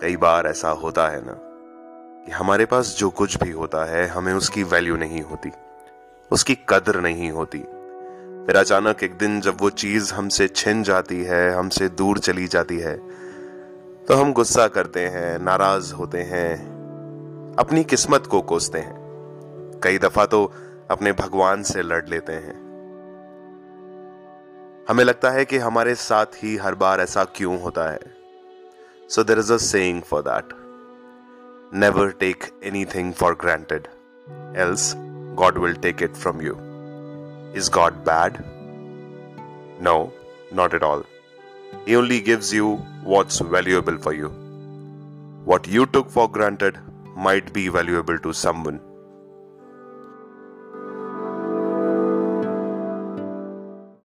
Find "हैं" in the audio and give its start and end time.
15.00-15.38, 16.22-17.54, 18.78-19.80, 22.32-22.62